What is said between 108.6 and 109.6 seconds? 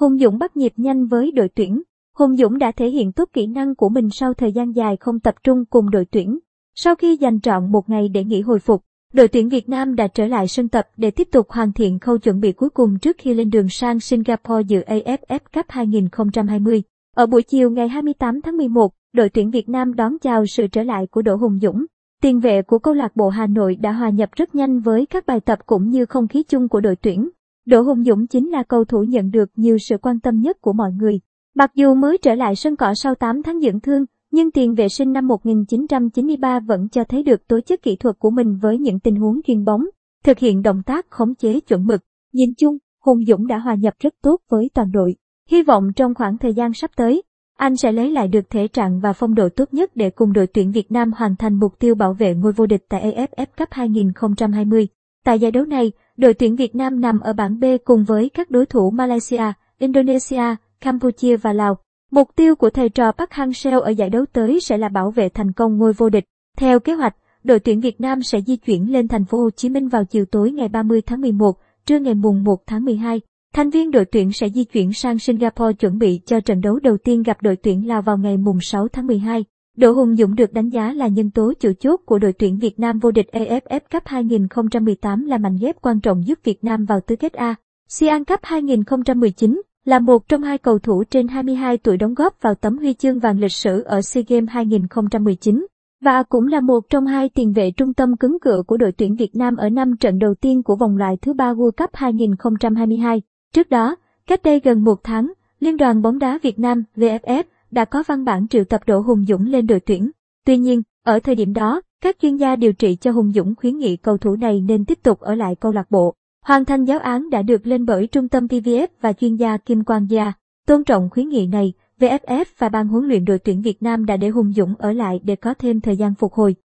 tập Đỗ Hùng Dũng